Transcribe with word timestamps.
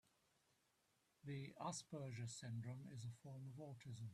The 1.23 1.53
Asperger 1.61 2.27
syndrome 2.27 2.89
is 2.91 3.05
a 3.05 3.13
form 3.21 3.43
of 3.45 3.57
autism. 3.63 4.09